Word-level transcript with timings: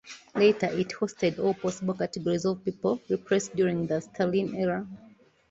Later, 0.33 0.65
it 0.65 0.89
hosted 0.89 1.37
all 1.37 1.53
possible 1.53 1.93
categories 1.93 2.43
of 2.45 2.65
people 2.65 2.99
repressed 3.07 3.55
during 3.55 3.85
the 3.85 3.99
Stalin 4.01 4.55
era. 4.55 4.87